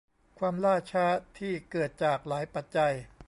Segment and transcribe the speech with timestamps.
[0.39, 1.05] ความล่าช้า
[1.37, 2.93] ที่เกิดจากหลายปัจจัย